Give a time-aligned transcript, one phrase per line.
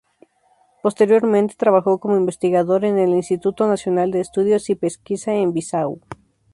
[0.81, 6.01] Posteriormente trabajó como investigador en el Instituto Nacional de Estudios y Pesquisa en Bisáu.